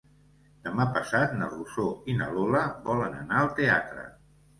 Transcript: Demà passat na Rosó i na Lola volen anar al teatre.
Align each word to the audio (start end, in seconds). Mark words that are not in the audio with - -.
Demà 0.67 0.85
passat 0.93 1.35
na 1.41 1.49
Rosó 1.51 1.85
i 2.13 2.15
na 2.21 2.29
Lola 2.37 2.63
volen 2.89 3.19
anar 3.19 3.37
al 3.43 3.53
teatre. 3.61 4.07